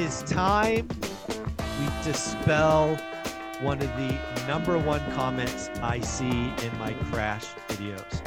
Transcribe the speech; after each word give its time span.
Is 0.00 0.22
time 0.22 0.88
we 1.78 1.86
dispel 2.02 2.96
one 3.60 3.82
of 3.82 3.88
the 3.98 4.18
number 4.46 4.78
one 4.78 4.98
comments 5.12 5.68
I 5.82 6.00
see 6.00 6.30
in 6.30 6.78
my 6.78 6.94
crash 7.10 7.44
videos. 7.68 8.22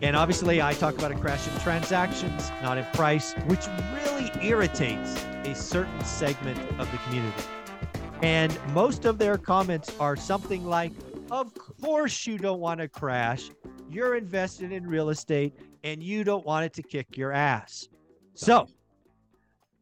And 0.00 0.16
obviously, 0.16 0.62
I 0.62 0.72
talk 0.72 0.96
about 0.96 1.12
a 1.12 1.16
crash 1.16 1.46
in 1.46 1.60
transactions, 1.60 2.50
not 2.62 2.78
in 2.78 2.86
price, 2.94 3.34
which 3.46 3.66
really 3.92 4.30
irritates 4.42 5.22
a 5.44 5.54
certain 5.54 6.02
segment 6.02 6.58
of 6.80 6.90
the 6.90 6.96
community. 7.04 7.42
And 8.22 8.58
most 8.72 9.04
of 9.04 9.18
their 9.18 9.36
comments 9.36 9.94
are 10.00 10.16
something 10.16 10.64
like, 10.64 10.92
Of 11.30 11.52
course, 11.82 12.26
you 12.26 12.38
don't 12.38 12.60
want 12.60 12.80
to 12.80 12.88
crash. 12.88 13.50
You're 13.90 14.16
invested 14.16 14.72
in 14.72 14.86
real 14.86 15.10
estate 15.10 15.52
and 15.84 16.02
you 16.02 16.24
don't 16.24 16.46
want 16.46 16.64
it 16.64 16.72
to 16.72 16.82
kick 16.82 17.18
your 17.18 17.32
ass. 17.32 17.86
So 18.34 18.66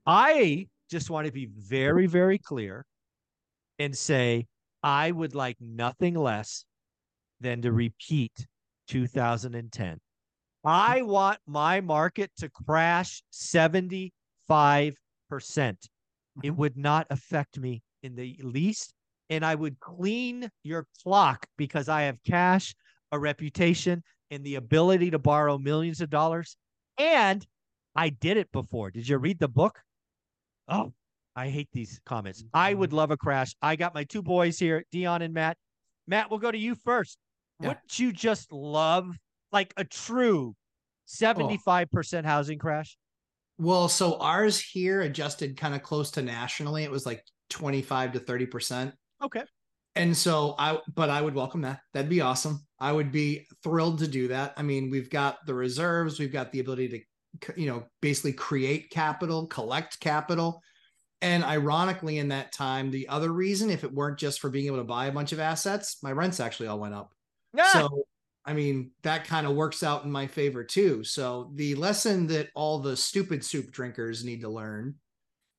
I 0.04 0.66
just 0.90 1.10
want 1.10 1.26
to 1.26 1.32
be 1.32 1.48
very, 1.56 2.06
very 2.06 2.38
clear 2.38 2.84
and 3.78 3.96
say, 3.96 4.46
I 4.82 5.10
would 5.10 5.34
like 5.34 5.56
nothing 5.60 6.14
less 6.14 6.64
than 7.40 7.62
to 7.62 7.72
repeat 7.72 8.46
2010. 8.88 9.98
I 10.64 11.02
want 11.02 11.38
my 11.46 11.80
market 11.80 12.30
to 12.38 12.48
crash 12.48 13.22
75%. 13.32 14.10
It 15.30 15.80
mm-hmm. 16.50 16.56
would 16.56 16.76
not 16.76 17.06
affect 17.10 17.58
me 17.58 17.82
in 18.02 18.16
the 18.16 18.38
least. 18.42 18.92
And 19.30 19.44
I 19.44 19.54
would 19.54 19.78
clean 19.78 20.50
your 20.62 20.86
clock 21.02 21.46
because 21.56 21.88
I 21.88 22.02
have 22.02 22.22
cash, 22.24 22.74
a 23.12 23.18
reputation, 23.18 24.02
and 24.30 24.42
the 24.42 24.56
ability 24.56 25.10
to 25.10 25.18
borrow 25.18 25.58
millions 25.58 26.00
of 26.00 26.10
dollars. 26.10 26.56
And 26.98 27.46
I 27.94 28.08
did 28.08 28.36
it 28.36 28.50
before. 28.52 28.90
Did 28.90 29.08
you 29.08 29.18
read 29.18 29.38
the 29.38 29.48
book? 29.48 29.80
Oh, 30.68 30.92
I 31.34 31.48
hate 31.48 31.68
these 31.72 32.00
comments. 32.04 32.44
I 32.52 32.74
would 32.74 32.90
mm-hmm. 32.90 32.96
love 32.96 33.10
a 33.10 33.16
crash. 33.16 33.54
I 33.62 33.76
got 33.76 33.94
my 33.94 34.04
two 34.04 34.22
boys 34.22 34.58
here, 34.58 34.84
Dion 34.92 35.22
and 35.22 35.32
Matt. 35.32 35.56
Matt, 36.06 36.30
we'll 36.30 36.40
go 36.40 36.50
to 36.50 36.58
you 36.58 36.74
first. 36.74 37.18
Yeah. 37.60 37.68
Wouldn't 37.68 37.98
you 37.98 38.12
just 38.12 38.52
love 38.52 39.16
like 39.52 39.72
a 39.76 39.84
true 39.84 40.54
75% 41.08 42.24
housing 42.24 42.58
crash? 42.58 42.96
Well, 43.58 43.88
so 43.88 44.18
ours 44.18 44.60
here 44.60 45.00
adjusted 45.00 45.56
kind 45.56 45.74
of 45.74 45.82
close 45.82 46.10
to 46.12 46.22
nationally. 46.22 46.84
It 46.84 46.90
was 46.90 47.06
like 47.06 47.24
25 47.50 48.12
to 48.12 48.20
30%. 48.20 48.92
Okay. 49.22 49.42
And 49.96 50.16
so 50.16 50.54
I, 50.58 50.78
but 50.94 51.10
I 51.10 51.20
would 51.20 51.34
welcome 51.34 51.62
that. 51.62 51.80
That'd 51.92 52.10
be 52.10 52.20
awesome. 52.20 52.64
I 52.78 52.92
would 52.92 53.10
be 53.10 53.46
thrilled 53.64 53.98
to 53.98 54.06
do 54.06 54.28
that. 54.28 54.54
I 54.56 54.62
mean, 54.62 54.90
we've 54.90 55.10
got 55.10 55.38
the 55.44 55.54
reserves, 55.54 56.20
we've 56.20 56.32
got 56.32 56.52
the 56.52 56.60
ability 56.60 56.88
to, 56.88 57.00
you 57.56 57.66
know, 57.66 57.84
basically 58.00 58.32
create 58.32 58.90
capital, 58.90 59.46
collect 59.46 60.00
capital. 60.00 60.62
And 61.20 61.42
ironically, 61.42 62.18
in 62.18 62.28
that 62.28 62.52
time, 62.52 62.90
the 62.90 63.08
other 63.08 63.32
reason, 63.32 63.70
if 63.70 63.82
it 63.82 63.92
weren't 63.92 64.18
just 64.18 64.40
for 64.40 64.50
being 64.50 64.66
able 64.66 64.76
to 64.76 64.84
buy 64.84 65.06
a 65.06 65.12
bunch 65.12 65.32
of 65.32 65.40
assets, 65.40 65.98
my 66.02 66.12
rents 66.12 66.38
actually 66.38 66.68
all 66.68 66.78
went 66.78 66.94
up. 66.94 67.12
Yeah. 67.52 67.72
So, 67.72 68.04
I 68.44 68.52
mean, 68.52 68.92
that 69.02 69.24
kind 69.24 69.46
of 69.46 69.56
works 69.56 69.82
out 69.82 70.04
in 70.04 70.12
my 70.12 70.26
favor 70.26 70.62
too. 70.62 71.02
So, 71.02 71.50
the 71.54 71.74
lesson 71.74 72.28
that 72.28 72.50
all 72.54 72.78
the 72.78 72.96
stupid 72.96 73.44
soup 73.44 73.72
drinkers 73.72 74.24
need 74.24 74.42
to 74.42 74.48
learn 74.48 74.94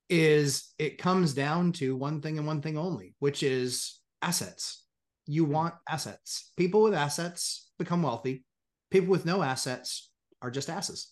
is 0.09 0.73
it 0.79 0.97
comes 0.97 1.33
down 1.33 1.71
to 1.73 1.95
one 1.95 2.21
thing 2.21 2.37
and 2.37 2.47
one 2.47 2.61
thing 2.61 2.77
only, 2.77 3.15
which 3.19 3.43
is 3.43 3.99
assets. 4.21 4.85
You 5.27 5.45
want 5.45 5.75
assets. 5.87 6.51
People 6.57 6.81
with 6.81 6.93
assets 6.93 7.69
become 7.77 8.01
wealthy. 8.01 8.43
People 8.89 9.09
with 9.09 9.25
no 9.25 9.43
assets 9.43 10.09
are 10.41 10.49
just 10.49 10.69
asses. 10.69 11.11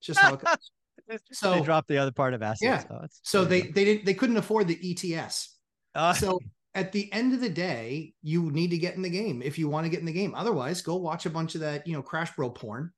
Just 0.00 0.18
how 0.20 0.34
it 0.34 0.40
goes. 0.40 0.70
they 1.42 1.60
dropped 1.62 1.88
the 1.88 1.98
other 1.98 2.12
part 2.12 2.34
of 2.34 2.42
assets. 2.42 2.62
Yeah. 2.62 2.78
That's- 2.82 3.20
so 3.22 3.44
they 3.44 3.62
they 3.62 3.84
didn't 3.84 4.04
they 4.06 4.14
couldn't 4.14 4.36
afford 4.36 4.68
the 4.68 4.78
ETS. 5.14 5.54
Uh, 5.94 6.12
So 6.12 6.38
at 6.74 6.92
the 6.92 7.10
end 7.12 7.32
of 7.32 7.40
the 7.40 7.48
day, 7.48 8.12
you 8.22 8.50
need 8.50 8.70
to 8.70 8.78
get 8.78 8.96
in 8.96 9.02
the 9.02 9.08
game 9.10 9.40
if 9.42 9.58
you 9.58 9.68
want 9.68 9.84
to 9.86 9.90
get 9.90 10.00
in 10.00 10.06
the 10.06 10.12
game. 10.12 10.34
Otherwise, 10.34 10.82
go 10.82 10.96
watch 10.96 11.24
a 11.24 11.30
bunch 11.30 11.54
of 11.54 11.62
that, 11.62 11.86
you 11.86 11.94
know, 11.94 12.02
crash 12.02 12.34
bro 12.36 12.50
porn 12.50 12.92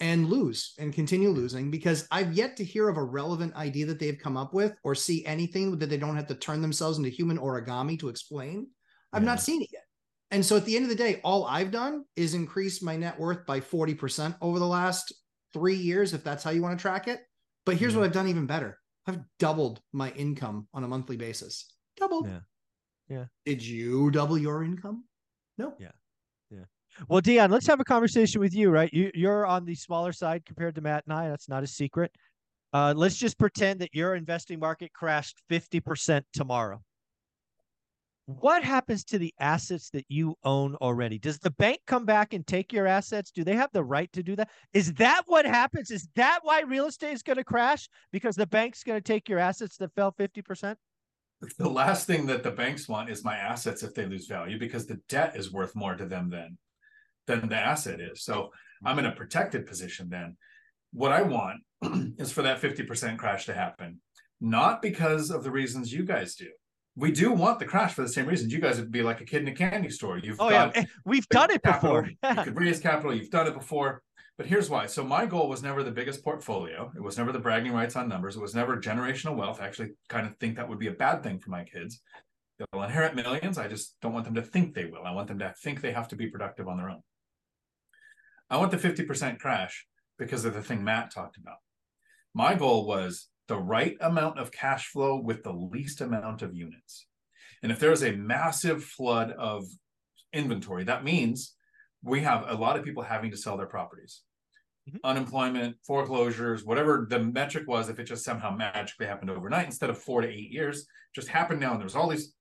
and 0.00 0.28
lose 0.28 0.74
and 0.78 0.92
continue 0.92 1.30
losing 1.30 1.70
because 1.70 2.06
I've 2.10 2.32
yet 2.34 2.56
to 2.58 2.64
hear 2.64 2.88
of 2.88 2.96
a 2.98 3.02
relevant 3.02 3.54
idea 3.54 3.86
that 3.86 3.98
they've 4.00 4.18
come 4.18 4.36
up 4.36 4.52
with 4.52 4.74
or 4.84 4.94
see 4.94 5.24
anything 5.24 5.78
that 5.78 5.88
they 5.88 5.96
don't 5.96 6.16
have 6.16 6.26
to 6.26 6.34
turn 6.34 6.60
themselves 6.60 6.98
into 6.98 7.08
human 7.08 7.38
origami 7.38 7.98
to 8.00 8.08
explain. 8.08 8.66
I've 9.12 9.22
Yeah. 9.22 9.26
not 9.26 9.40
seen 9.40 9.62
it 9.62 9.68
yet. 9.72 9.84
And 10.30 10.44
so 10.44 10.56
at 10.56 10.64
the 10.64 10.74
end 10.76 10.84
of 10.84 10.88
the 10.88 10.96
day, 10.96 11.20
all 11.22 11.44
I've 11.46 11.70
done 11.70 12.04
is 12.16 12.34
increase 12.34 12.82
my 12.82 12.96
net 12.96 13.18
worth 13.18 13.46
by 13.46 13.60
40% 13.60 14.34
over 14.40 14.58
the 14.58 14.66
last 14.66 15.12
three 15.52 15.76
years, 15.76 16.14
if 16.14 16.24
that's 16.24 16.42
how 16.44 16.50
you 16.50 16.62
want 16.62 16.78
to 16.78 16.82
track 16.82 17.08
it. 17.08 17.20
But 17.64 17.76
here's 17.76 17.92
Yeah. 17.92 18.00
what 18.00 18.06
I've 18.06 18.12
done 18.12 18.28
even 18.28 18.46
better 18.46 18.78
I've 19.06 19.20
doubled 19.38 19.80
my 19.92 20.10
income 20.12 20.68
on 20.72 20.84
a 20.84 20.88
monthly 20.88 21.16
basis. 21.16 21.74
Doubled. 21.96 22.28
Yeah. 22.28 22.40
Yeah. 23.08 23.24
Did 23.44 23.62
you 23.64 24.10
double 24.12 24.38
your 24.38 24.62
income? 24.62 25.04
No. 25.58 25.74
Yeah. 25.78 25.90
Yeah. 26.50 26.64
Well, 27.08 27.20
Dion, 27.20 27.50
let's 27.50 27.66
have 27.66 27.80
a 27.80 27.84
conversation 27.84 28.40
with 28.40 28.54
you, 28.54 28.70
right? 28.70 28.92
You, 28.92 29.10
you're 29.14 29.44
on 29.44 29.64
the 29.64 29.74
smaller 29.74 30.12
side 30.12 30.44
compared 30.46 30.76
to 30.76 30.80
Matt 30.80 31.04
and 31.06 31.12
I. 31.14 31.28
That's 31.28 31.48
not 31.48 31.62
a 31.64 31.66
secret. 31.66 32.12
Uh, 32.72 32.94
let's 32.96 33.16
just 33.16 33.38
pretend 33.38 33.80
that 33.80 33.92
your 33.92 34.14
investing 34.14 34.58
market 34.60 34.92
crashed 34.92 35.42
50% 35.50 36.22
tomorrow. 36.32 36.80
What 38.40 38.64
happens 38.64 39.04
to 39.04 39.18
the 39.18 39.32
assets 39.40 39.90
that 39.90 40.04
you 40.08 40.36
own 40.44 40.74
already? 40.76 41.18
Does 41.18 41.38
the 41.38 41.50
bank 41.52 41.80
come 41.86 42.04
back 42.04 42.32
and 42.32 42.46
take 42.46 42.72
your 42.72 42.86
assets? 42.86 43.30
Do 43.30 43.44
they 43.44 43.56
have 43.56 43.70
the 43.72 43.84
right 43.84 44.12
to 44.12 44.22
do 44.22 44.36
that? 44.36 44.50
Is 44.72 44.92
that 44.94 45.22
what 45.26 45.44
happens? 45.44 45.90
Is 45.90 46.08
that 46.16 46.40
why 46.42 46.60
real 46.60 46.86
estate 46.86 47.12
is 47.12 47.22
going 47.22 47.36
to 47.36 47.44
crash? 47.44 47.88
Because 48.12 48.36
the 48.36 48.46
bank's 48.46 48.84
going 48.84 49.00
to 49.00 49.12
take 49.12 49.28
your 49.28 49.38
assets 49.38 49.76
that 49.78 49.94
fell 49.94 50.12
50%? 50.12 50.76
the 51.58 51.68
last 51.68 52.06
thing 52.06 52.26
that 52.26 52.42
the 52.42 52.50
banks 52.50 52.88
want 52.88 53.10
is 53.10 53.24
my 53.24 53.36
assets 53.36 53.82
if 53.82 53.94
they 53.94 54.06
lose 54.06 54.26
value 54.26 54.58
because 54.58 54.86
the 54.86 55.00
debt 55.08 55.34
is 55.34 55.52
worth 55.52 55.74
more 55.74 55.96
to 55.96 56.06
them 56.06 56.30
than 56.30 56.56
than 57.26 57.48
the 57.48 57.56
asset 57.56 58.00
is. 58.00 58.24
So 58.24 58.50
I'm 58.84 58.98
in 58.98 59.06
a 59.06 59.12
protected 59.12 59.66
position 59.66 60.08
then. 60.08 60.36
What 60.92 61.12
I 61.12 61.22
want 61.22 61.60
is 62.18 62.32
for 62.32 62.42
that 62.42 62.60
50% 62.60 63.16
crash 63.16 63.46
to 63.46 63.54
happen, 63.54 64.00
not 64.40 64.82
because 64.82 65.30
of 65.30 65.44
the 65.44 65.50
reasons 65.50 65.92
you 65.92 66.04
guys 66.04 66.34
do. 66.34 66.48
We 66.94 67.10
do 67.10 67.32
want 67.32 67.58
the 67.58 67.64
crash 67.64 67.94
for 67.94 68.02
the 68.02 68.08
same 68.08 68.26
reasons. 68.26 68.52
You 68.52 68.60
guys 68.60 68.78
would 68.78 68.92
be 68.92 69.02
like 69.02 69.20
a 69.20 69.24
kid 69.24 69.42
in 69.42 69.48
a 69.48 69.54
candy 69.54 69.88
store. 69.88 70.18
You've 70.18 70.40
Oh, 70.40 70.50
got 70.50 70.76
yeah. 70.76 70.84
We've 71.06 71.26
done 71.28 71.50
it 71.50 71.62
capital, 71.62 72.02
before. 72.02 72.36
you 72.36 72.44
could 72.44 72.56
raise 72.60 72.80
capital. 72.80 73.14
You've 73.14 73.30
done 73.30 73.46
it 73.46 73.54
before. 73.54 74.02
But 74.36 74.46
here's 74.46 74.68
why. 74.68 74.86
So 74.86 75.04
my 75.04 75.24
goal 75.26 75.48
was 75.48 75.62
never 75.62 75.82
the 75.82 75.90
biggest 75.90 76.22
portfolio. 76.24 76.90
It 76.96 77.02
was 77.02 77.16
never 77.18 77.32
the 77.32 77.38
bragging 77.38 77.72
rights 77.72 77.96
on 77.96 78.08
numbers. 78.08 78.36
It 78.36 78.42
was 78.42 78.54
never 78.54 78.76
generational 78.78 79.36
wealth. 79.36 79.60
I 79.60 79.66
actually 79.66 79.90
kind 80.08 80.26
of 80.26 80.34
think 80.36 80.56
that 80.56 80.68
would 80.68 80.78
be 80.78 80.88
a 80.88 80.92
bad 80.92 81.22
thing 81.22 81.38
for 81.38 81.50
my 81.50 81.64
kids. 81.64 82.00
They'll 82.58 82.82
inherit 82.82 83.14
millions. 83.14 83.56
I 83.58 83.68
just 83.68 83.96
don't 84.02 84.12
want 84.12 84.24
them 84.24 84.34
to 84.34 84.42
think 84.42 84.74
they 84.74 84.84
will. 84.86 85.04
I 85.04 85.12
want 85.12 85.28
them 85.28 85.38
to 85.38 85.54
think 85.62 85.80
they 85.80 85.92
have 85.92 86.08
to 86.08 86.16
be 86.16 86.28
productive 86.28 86.66
on 86.68 86.76
their 86.76 86.90
own. 86.90 87.00
I 88.50 88.56
want 88.58 88.70
the 88.70 88.76
50% 88.76 89.38
crash 89.38 89.86
because 90.18 90.44
of 90.44 90.54
the 90.54 90.62
thing 90.62 90.84
Matt 90.84 91.10
talked 91.10 91.36
about. 91.38 91.56
My 92.34 92.54
goal 92.54 92.86
was 92.86 93.28
the 93.52 93.58
right 93.58 93.98
amount 94.00 94.38
of 94.38 94.50
cash 94.50 94.86
flow 94.86 95.14
with 95.20 95.42
the 95.42 95.52
least 95.52 96.00
amount 96.00 96.40
of 96.40 96.54
units. 96.54 97.06
And 97.62 97.70
if 97.70 97.78
there's 97.78 98.02
a 98.02 98.12
massive 98.12 98.82
flood 98.82 99.30
of 99.32 99.64
inventory, 100.32 100.84
that 100.84 101.04
means 101.04 101.54
we 102.02 102.22
have 102.22 102.46
a 102.48 102.54
lot 102.54 102.78
of 102.78 102.84
people 102.84 103.02
having 103.02 103.30
to 103.30 103.36
sell 103.36 103.58
their 103.58 103.66
properties. 103.66 104.22
Mhm. 104.88 105.00
Unemployment, 105.04 105.76
foreclosures, 105.86 106.64
whatever 106.64 107.06
the 107.10 107.18
metric 107.18 107.68
was, 107.68 107.90
if 107.90 107.98
it 107.98 108.04
just 108.04 108.24
somehow 108.24 108.56
magically 108.56 109.04
happened 109.04 109.28
overnight 109.28 109.66
instead 109.66 109.90
of 109.90 110.02
four 110.02 110.22
to 110.22 110.28
eight 110.28 110.50
years, 110.50 110.86
just 111.14 111.28
happened 111.28 111.60
now. 111.60 111.72
And 111.72 111.80
there's 111.82 111.94
all 111.94 112.08
these. 112.08 112.34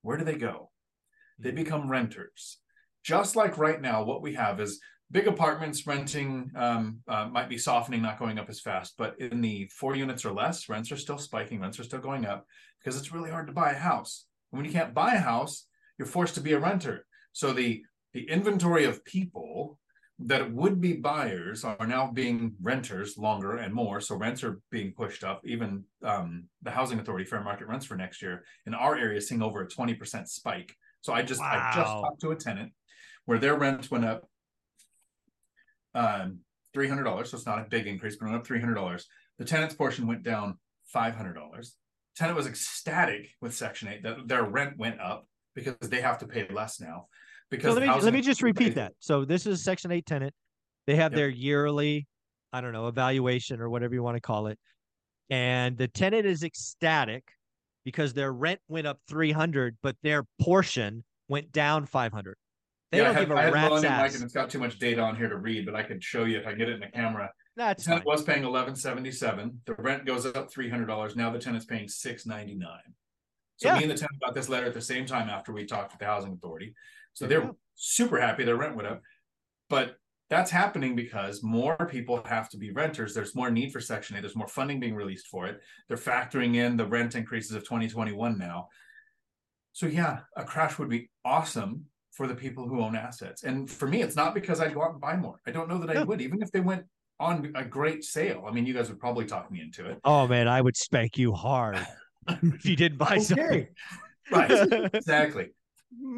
Where 0.00 0.16
do 0.16 0.24
they 0.24 0.36
go? 0.36 0.70
They 1.38 1.50
become 1.50 1.90
renters. 1.90 2.58
Just 3.04 3.36
like 3.36 3.58
right 3.58 3.82
now, 3.82 4.02
what 4.02 4.22
we 4.22 4.32
have 4.32 4.60
is 4.60 4.80
big 5.12 5.28
apartments 5.28 5.86
renting 5.86 6.50
um, 6.56 7.00
uh, 7.06 7.28
might 7.28 7.48
be 7.48 7.58
softening, 7.58 8.02
not 8.02 8.18
going 8.18 8.38
up 8.38 8.48
as 8.48 8.60
fast. 8.60 8.94
But 8.96 9.20
in 9.20 9.40
the 9.42 9.66
four 9.66 9.94
units 9.94 10.24
or 10.24 10.32
less, 10.32 10.68
rents 10.68 10.90
are 10.90 10.96
still 10.96 11.18
spiking, 11.18 11.60
rents 11.60 11.78
are 11.78 11.84
still 11.84 12.00
going 12.00 12.24
up 12.24 12.46
because 12.80 12.98
it's 12.98 13.12
really 13.12 13.30
hard 13.30 13.46
to 13.46 13.52
buy 13.52 13.72
a 13.72 13.78
house. 13.78 14.24
And 14.50 14.58
when 14.58 14.66
you 14.66 14.72
can't 14.72 14.94
buy 14.94 15.14
a 15.14 15.20
house, 15.20 15.66
you're 15.98 16.06
forced 16.06 16.34
to 16.36 16.40
be 16.40 16.52
a 16.52 16.58
renter. 16.58 17.06
So 17.32 17.52
the 17.52 17.84
the 18.14 18.28
inventory 18.28 18.84
of 18.84 19.04
people 19.04 19.78
that 20.18 20.52
would 20.52 20.80
be 20.80 20.92
buyers 20.92 21.64
are 21.64 21.86
now 21.86 22.06
being 22.06 22.54
renters 22.60 23.16
longer 23.16 23.56
and 23.56 23.72
more. 23.72 24.00
So 24.00 24.14
rents 24.14 24.44
are 24.44 24.60
being 24.70 24.92
pushed 24.92 25.24
up. 25.24 25.40
Even 25.44 25.84
um, 26.04 26.44
the 26.62 26.70
housing 26.70 27.00
authority 27.00 27.24
fair 27.24 27.42
market 27.42 27.68
rents 27.68 27.86
for 27.86 27.96
next 27.96 28.22
year 28.22 28.44
in 28.66 28.74
our 28.74 28.96
area 28.96 29.16
is 29.18 29.28
seeing 29.28 29.42
over 29.42 29.62
a 29.62 29.68
20% 29.68 30.28
spike. 30.28 30.74
So 31.00 31.12
I 31.12 31.22
just 31.22 31.40
I 31.40 31.72
just 31.74 31.90
talked 31.90 32.20
to 32.20 32.30
a 32.30 32.36
tenant 32.36 32.72
where 33.24 33.38
their 33.38 33.56
rent 33.56 33.90
went 33.90 34.04
up 34.04 34.28
um 35.94 36.38
three 36.74 36.88
hundred 36.88 37.04
dollars. 37.04 37.30
So 37.30 37.36
it's 37.36 37.46
not 37.46 37.58
a 37.58 37.68
big 37.68 37.86
increase, 37.86 38.16
but 38.16 38.26
it 38.26 38.30
went 38.30 38.40
up 38.40 38.46
three 38.46 38.60
hundred 38.60 38.74
dollars. 38.74 39.06
The 39.38 39.44
tenant's 39.44 39.74
portion 39.74 40.06
went 40.06 40.22
down 40.22 40.58
five 40.86 41.14
hundred 41.14 41.34
dollars. 41.34 41.76
Tenant 42.16 42.36
was 42.36 42.46
ecstatic 42.46 43.30
with 43.40 43.54
Section 43.54 43.88
Eight 43.88 44.02
that 44.02 44.28
their 44.28 44.44
rent 44.44 44.76
went 44.78 45.00
up 45.00 45.26
because 45.54 45.76
they 45.80 46.00
have 46.00 46.18
to 46.18 46.26
pay 46.26 46.46
less 46.48 46.80
now. 46.80 47.06
Because 47.50 47.74
So 47.74 47.80
let 47.80 47.88
me 47.88 48.02
let 48.02 48.12
me 48.12 48.20
just 48.20 48.42
repeat 48.42 48.74
that. 48.76 48.92
So 49.00 49.24
this 49.24 49.46
is 49.46 49.60
a 49.60 49.62
Section 49.62 49.92
Eight 49.92 50.06
tenant. 50.06 50.34
They 50.86 50.96
have 50.96 51.12
Yep. 51.12 51.16
their 51.16 51.28
yearly, 51.28 52.06
I 52.52 52.60
don't 52.60 52.72
know, 52.72 52.88
evaluation 52.88 53.60
or 53.60 53.68
whatever 53.70 53.94
you 53.94 54.02
want 54.02 54.16
to 54.16 54.20
call 54.20 54.46
it, 54.48 54.58
and 55.30 55.76
the 55.76 55.88
tenant 55.88 56.26
is 56.26 56.42
ecstatic 56.42 57.24
because 57.84 58.14
their 58.14 58.32
rent 58.32 58.60
went 58.68 58.86
up 58.86 58.98
three 59.08 59.32
hundred, 59.32 59.76
but 59.82 59.96
their 60.02 60.24
portion 60.40 61.04
went 61.28 61.52
down 61.52 61.86
five 61.86 62.12
hundred. 62.12 62.36
They 62.92 62.98
yeah, 62.98 63.04
don't 63.04 63.16
I 63.16 63.18
had, 63.20 63.28
give 63.28 63.36
a 63.36 63.40
I 63.40 63.50
rat's 63.50 63.84
ass. 63.84 64.14
and 64.16 64.22
it's 64.24 64.34
got 64.34 64.50
too 64.50 64.58
much 64.58 64.78
data 64.78 65.00
on 65.00 65.16
here 65.16 65.28
to 65.30 65.38
read, 65.38 65.64
but 65.64 65.74
I 65.74 65.82
could 65.82 66.04
show 66.04 66.24
you 66.24 66.38
if 66.38 66.46
I 66.46 66.52
get 66.52 66.68
it 66.68 66.74
in 66.74 66.80
the 66.80 66.88
camera. 66.88 67.32
That's 67.56 67.82
The 67.84 67.88
tenant 67.88 68.04
fine. 68.04 68.12
was 68.12 68.22
paying 68.22 68.44
eleven 68.44 68.76
seventy 68.76 69.10
seven. 69.10 69.60
The 69.64 69.74
rent 69.78 70.04
goes 70.04 70.26
up 70.26 70.50
three 70.52 70.68
hundred 70.68 70.86
dollars. 70.86 71.16
Now 71.16 71.30
the 71.30 71.38
tenant's 71.38 71.64
paying 71.64 71.88
six 71.88 72.26
ninety 72.26 72.54
nine. 72.54 72.94
So 73.56 73.68
Yeah. 73.68 73.76
me 73.76 73.82
and 73.84 73.90
the 73.90 73.96
tenant 73.96 74.20
got 74.22 74.34
this 74.34 74.50
letter 74.50 74.66
at 74.66 74.74
the 74.74 74.80
same 74.82 75.06
time 75.06 75.30
after 75.30 75.52
we 75.52 75.64
talked 75.64 75.92
with 75.92 76.00
the 76.00 76.04
housing 76.04 76.32
authority. 76.34 76.74
So 77.14 77.26
they're 77.26 77.50
super 77.74 78.20
happy 78.20 78.44
their 78.44 78.56
rent 78.56 78.76
went 78.76 78.88
up, 78.88 79.00
but 79.70 79.96
that's 80.28 80.50
happening 80.50 80.94
because 80.94 81.42
more 81.42 81.76
people 81.90 82.22
have 82.26 82.48
to 82.50 82.58
be 82.58 82.72
renters. 82.72 83.14
There's 83.14 83.34
more 83.34 83.50
need 83.50 83.70
for 83.72 83.80
Section 83.80 84.16
8. 84.16 84.20
There's 84.20 84.36
more 84.36 84.48
funding 84.48 84.80
being 84.80 84.94
released 84.94 85.26
for 85.28 85.46
it. 85.46 85.60
They're 85.88 85.96
factoring 85.98 86.56
in 86.56 86.76
the 86.78 86.86
rent 86.86 87.14
increases 87.14 87.52
of 87.52 87.64
2021 87.64 88.38
now. 88.38 88.68
So 89.72 89.86
yeah, 89.86 90.20
a 90.36 90.44
crash 90.44 90.78
would 90.78 90.88
be 90.88 91.10
awesome 91.24 91.86
for 92.12 92.26
the 92.26 92.34
people 92.34 92.68
who 92.68 92.80
own 92.82 92.94
assets. 92.94 93.42
And 93.42 93.68
for 93.68 93.88
me, 93.88 94.02
it's 94.02 94.16
not 94.16 94.34
because 94.34 94.60
I'd 94.60 94.74
go 94.74 94.82
out 94.82 94.92
and 94.92 95.00
buy 95.00 95.16
more. 95.16 95.40
I 95.46 95.50
don't 95.50 95.68
know 95.68 95.78
that 95.78 95.90
I 95.90 95.94
No. 95.94 96.04
would, 96.04 96.20
even 96.20 96.42
if 96.42 96.52
they 96.52 96.60
went 96.60 96.84
on 97.18 97.52
a 97.54 97.64
great 97.64 98.04
sale. 98.04 98.44
I 98.46 98.52
mean, 98.52 98.66
you 98.66 98.74
guys 98.74 98.88
would 98.88 99.00
probably 99.00 99.24
talk 99.26 99.50
me 99.50 99.60
into 99.60 99.86
it. 99.88 99.98
Oh 100.04 100.26
man, 100.26 100.48
I 100.48 100.60
would 100.60 100.76
spank 100.76 101.16
you 101.18 101.32
hard 101.32 101.78
if 102.28 102.64
you 102.66 102.76
didn't 102.76 102.98
buy 102.98 103.18
something. 103.18 103.66
Right. 104.30 104.50
Exactly. 104.94 105.48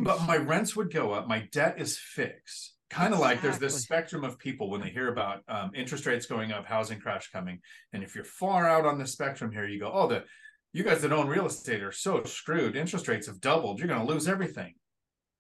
But 0.03 0.23
my 0.27 0.37
rents 0.53 0.77
would 0.77 0.93
go 0.93 1.13
up. 1.13 1.27
My 1.27 1.49
debt 1.53 1.77
is 1.81 1.99
fixed. 1.99 2.75
Kind 2.91 3.13
of 3.13 3.19
like 3.19 3.43
there's 3.43 3.59
this 3.59 3.83
spectrum 3.83 4.23
of 4.25 4.39
people 4.39 4.71
when 4.71 4.81
they 4.81 4.91
hear 4.91 5.09
about 5.09 5.43
um, 5.49 5.73
interest 5.75 6.07
rates 6.07 6.27
going 6.27 6.53
up, 6.53 6.65
housing 6.65 7.01
crash 7.01 7.31
coming. 7.31 7.59
And 7.93 8.05
if 8.05 8.15
you're 8.15 8.25
far 8.25 8.69
out 8.69 8.85
on 8.87 8.99
the 8.99 9.07
spectrum 9.07 9.51
here, 9.51 9.67
you 9.67 9.81
go, 9.81 9.91
oh, 9.93 10.07
the 10.07 10.25
you 10.73 10.85
guys 10.85 11.03
that 11.03 11.13
own 11.13 11.27
real 11.27 11.47
estate 11.47 11.83
are 11.83 11.93
so 11.93 12.23
screwed. 12.25 12.77
Interest 12.77 13.09
rates 13.09 13.27
have 13.27 13.41
doubled. 13.41 13.79
You're 13.79 13.89
going 13.89 14.05
to 14.07 14.13
lose 14.13 14.29
everything. 14.29 14.75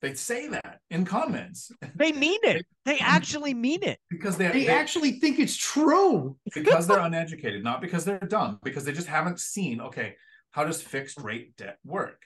They 0.04 0.14
say 0.14 0.48
that 0.48 0.80
in 0.90 1.04
comments 1.04 1.72
They 1.94 2.12
mean 2.12 2.38
it. 2.42 2.66
They 2.84 2.98
actually 2.98 3.54
mean 3.54 3.82
it. 3.82 3.98
because 4.10 4.36
they, 4.36 4.48
They 4.48 4.64
they- 4.66 4.68
actually 4.68 5.12
think 5.20 5.38
it's 5.38 5.56
true. 5.56 6.36
because 6.54 6.86
they're 6.86 6.98
uneducated, 7.00 7.64
not 7.64 7.80
because 7.80 8.04
they're 8.04 8.18
dumb, 8.18 8.58
because 8.62 8.84
they 8.84 8.92
just 8.92 9.08
haven't 9.08 9.40
seen, 9.40 9.80
okay, 9.80 10.16
how 10.50 10.64
does 10.64 10.82
fixed 10.82 11.18
rate 11.20 11.56
debt 11.56 11.78
work? 11.84 12.20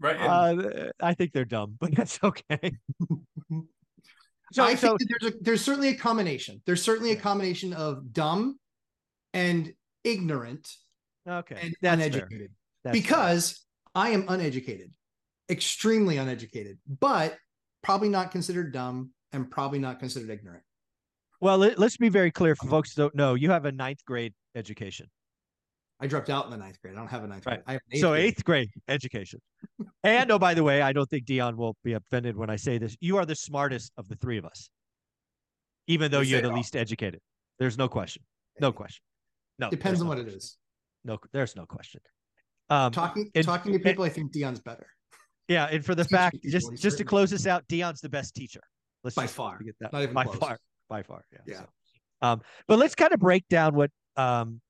Right. 0.00 0.16
And- 0.16 0.62
Uh, 0.62 0.90
I 1.00 1.14
think 1.14 1.32
they're 1.32 1.44
dumb, 1.44 1.76
but 1.80 1.94
that's 1.94 2.18
okay. 2.22 2.72
So, 4.52 4.62
I 4.62 4.76
so 4.76 4.96
think 4.96 5.00
that 5.00 5.08
there's 5.20 5.34
a 5.34 5.36
there's 5.40 5.60
certainly 5.60 5.88
a 5.88 5.96
combination. 5.96 6.62
There's 6.66 6.80
certainly 6.80 7.10
a 7.10 7.16
combination 7.16 7.72
of 7.72 8.12
dumb 8.12 8.60
and 9.34 9.72
ignorant 10.04 10.70
okay, 11.28 11.58
and 11.60 11.74
that's 11.82 11.94
uneducated. 12.00 12.52
That's 12.84 12.94
fair. 12.96 13.02
because 13.02 13.66
I 13.96 14.10
am 14.10 14.24
uneducated, 14.28 14.92
extremely 15.48 16.16
uneducated, 16.18 16.78
but 17.00 17.36
probably 17.82 18.08
not 18.08 18.30
considered 18.30 18.72
dumb 18.72 19.10
and 19.32 19.50
probably 19.50 19.78
not 19.78 19.98
considered 20.00 20.30
ignorant. 20.30 20.62
well, 21.40 21.58
let, 21.58 21.78
us 21.78 21.96
be 21.96 22.08
very 22.08 22.30
clear 22.30 22.54
for 22.56 22.66
folks 22.68 22.94
who 22.94 23.02
don't 23.02 23.14
know. 23.14 23.34
You 23.34 23.50
have 23.50 23.64
a 23.64 23.72
ninth 23.72 24.04
grade 24.06 24.32
education, 24.54 25.08
I 26.00 26.06
dropped 26.06 26.28
out 26.28 26.44
in 26.44 26.50
the 26.50 26.56
ninth 26.58 26.78
grade. 26.82 26.94
I 26.94 26.98
don't 26.98 27.08
have 27.08 27.24
a 27.24 27.26
ninth 27.26 27.46
Right. 27.46 27.54
grade. 27.56 27.64
I 27.66 27.72
have 27.72 27.80
an 27.90 28.00
so 28.00 28.10
grade. 28.10 28.24
eighth 28.26 28.44
grade 28.44 28.70
education. 28.88 29.40
and 30.04 30.30
oh, 30.30 30.38
by 30.38 30.52
the 30.54 30.62
way, 30.62 30.82
I 30.82 30.92
don't 30.92 31.08
think 31.08 31.24
Dion 31.24 31.56
will 31.56 31.74
be 31.84 31.94
offended 31.94 32.36
when 32.36 32.50
I 32.50 32.56
say 32.56 32.76
this. 32.78 32.96
You 33.00 33.16
are 33.16 33.24
the 33.24 33.34
smartest 33.34 33.92
of 33.96 34.06
the 34.08 34.16
three 34.16 34.36
of 34.36 34.44
us, 34.44 34.68
even 35.86 36.10
though 36.10 36.20
you're 36.20 36.42
the 36.42 36.50
it 36.50 36.54
least 36.54 36.76
educated. 36.76 37.20
There's 37.58 37.78
no 37.78 37.88
question. 37.88 38.22
No 38.60 38.72
question. 38.72 39.02
No, 39.58 39.70
Depends 39.70 40.00
on 40.02 40.06
no 40.06 40.10
what 40.10 40.18
it 40.18 40.24
question. 40.24 40.38
is. 40.38 40.58
No, 41.04 41.18
there's 41.32 41.56
no 41.56 41.64
question. 41.64 42.00
Um, 42.68 42.92
Talking 42.92 43.30
and- 43.34 43.44
talking 43.44 43.72
to 43.72 43.78
people, 43.78 44.04
I 44.04 44.08
think 44.10 44.32
Dion's 44.32 44.60
better 44.60 44.86
yeah, 45.48 45.66
and 45.70 45.84
for 45.84 45.94
the 45.94 46.04
fact, 46.04 46.38
just 46.44 46.74
just 46.76 46.98
to 46.98 47.04
close 47.04 47.30
this 47.30 47.46
out, 47.46 47.66
Dion's 47.68 48.00
the 48.00 48.08
best 48.08 48.34
teacher. 48.34 48.60
Let's 49.04 49.14
By 49.14 49.26
far. 49.26 49.62
get 49.62 49.76
that 49.80 49.92
Not 49.92 50.02
even 50.02 50.14
by 50.14 50.24
close. 50.24 50.38
far, 50.38 50.58
by 50.88 51.02
far. 51.02 51.24
Yeah. 51.32 51.38
Yeah. 51.46 51.58
so, 51.60 51.66
um, 52.22 52.42
but 52.66 52.78
let's 52.78 52.94
kind 52.94 53.12
of 53.12 53.20
break 53.20 53.46
down 53.48 53.74
what 53.74 53.90
um, 54.16 54.60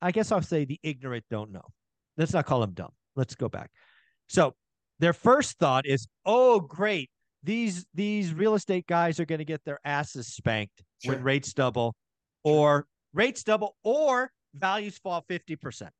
I 0.00 0.12
guess 0.12 0.32
I'll 0.32 0.40
say 0.42 0.64
the 0.64 0.80
ignorant 0.82 1.24
don't 1.30 1.52
know. 1.52 1.64
Let's 2.16 2.32
not 2.32 2.46
call 2.46 2.60
them 2.60 2.72
dumb. 2.72 2.92
Let's 3.16 3.34
go 3.34 3.48
back. 3.48 3.70
So 4.28 4.54
their 4.98 5.12
first 5.12 5.58
thought 5.58 5.84
is, 5.86 6.06
"Oh, 6.24 6.60
great! 6.60 7.10
These 7.42 7.84
these 7.92 8.32
real 8.32 8.54
estate 8.54 8.86
guys 8.86 9.20
are 9.20 9.26
going 9.26 9.40
to 9.40 9.44
get 9.44 9.62
their 9.64 9.80
asses 9.84 10.28
spanked 10.28 10.82
Sure. 11.04 11.14
when 11.14 11.22
rates 11.22 11.52
double, 11.52 11.94
or 12.44 12.86
rates 13.12 13.42
double, 13.42 13.76
or 13.82 14.30
values 14.54 14.96
fall 14.98 15.22
fifty 15.28 15.56
percent." 15.56 15.92